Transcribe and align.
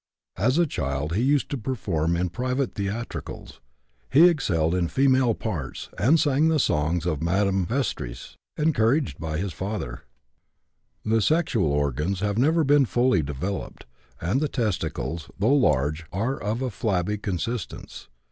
As 0.39 0.57
a 0.57 0.65
child, 0.65 1.13
he 1.15 1.21
used 1.21 1.51
to 1.51 1.59
perform 1.59 2.15
in 2.15 2.29
private 2.29 2.73
theatricals; 2.73 3.61
he 4.11 4.27
excelled 4.27 4.73
in 4.73 4.87
female 4.87 5.35
parts, 5.35 5.89
and 5.95 6.19
sang 6.19 6.47
the 6.47 6.57
songs 6.57 7.05
of 7.05 7.21
Madame 7.21 7.67
Vestris, 7.67 8.35
encouraged 8.57 9.17
in 9.17 9.21
this 9.21 9.31
by 9.33 9.37
his 9.37 9.53
father. 9.53 10.05
The 11.05 11.21
sexual 11.21 11.71
organs 11.71 12.21
have 12.21 12.39
never 12.39 12.63
been 12.63 12.85
fully 12.85 13.21
developed, 13.21 13.85
and 14.19 14.41
the 14.41 14.47
testicles, 14.49 15.29
though 15.37 15.53
large, 15.53 16.07
are 16.11 16.35
of 16.41 16.63
a 16.63 16.71
flabby 16.71 17.19
consistence. 17.19 18.07